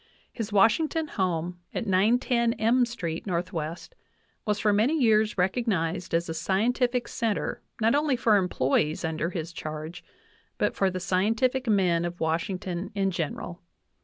His 0.31 0.51
Washington 0.51 1.09
home 1.09 1.59
at 1.75 1.85
910 1.85 2.53
M 2.53 2.85
street 2.87 3.23
N. 3.27 3.33
W. 3.35 3.75
was 4.47 4.57
for 4.59 4.73
many 4.73 4.97
years 4.99 5.37
recognized 5.37 6.15
as 6.15 6.27
a 6.27 6.33
scientific 6.33 7.07
center 7.07 7.61
not 7.79 7.93
only 7.93 8.15
for 8.15 8.35
employees 8.35 9.05
under 9.05 9.29
his 9.29 9.53
charge, 9.53 10.03
but 10.57 10.75
for 10.75 10.89
the 10.89 10.99
scientific 10.99 11.67
men 11.67 12.03
of 12.03 12.19
Washington 12.19 12.89
in 12.95 13.11
general. 13.11 13.61